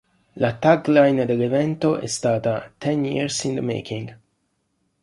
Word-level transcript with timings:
La 0.39 0.55
tagline 0.57 1.27
dell'evento 1.27 1.99
è 1.99 2.07
stata 2.07 2.73
"Ten 2.75 3.05
Years 3.05 3.43
in 3.43 3.53
the 3.53 3.61
Making". 3.61 4.19